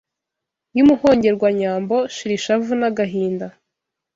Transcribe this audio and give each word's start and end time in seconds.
Y’Umuhongerwanyambo 0.75 1.95
Shira 2.13 2.33
ishavu 2.37 2.71
n’agahinda 2.79 3.47